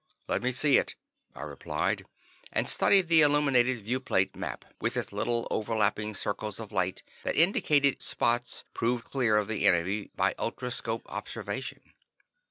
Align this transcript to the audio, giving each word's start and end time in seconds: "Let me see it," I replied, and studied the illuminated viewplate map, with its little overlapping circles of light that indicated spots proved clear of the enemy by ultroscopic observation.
"Let 0.27 0.41
me 0.41 0.51
see 0.51 0.79
it," 0.79 0.95
I 1.35 1.43
replied, 1.43 2.05
and 2.51 2.67
studied 2.67 3.07
the 3.07 3.21
illuminated 3.21 3.85
viewplate 3.85 4.35
map, 4.35 4.65
with 4.81 4.97
its 4.97 5.13
little 5.13 5.47
overlapping 5.51 6.15
circles 6.15 6.59
of 6.59 6.71
light 6.71 7.03
that 7.21 7.35
indicated 7.35 8.01
spots 8.01 8.63
proved 8.73 9.05
clear 9.05 9.37
of 9.37 9.47
the 9.47 9.67
enemy 9.67 10.09
by 10.15 10.33
ultroscopic 10.39 11.03
observation. 11.05 11.81